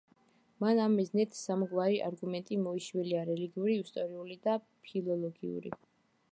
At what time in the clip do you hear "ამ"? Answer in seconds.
0.85-0.95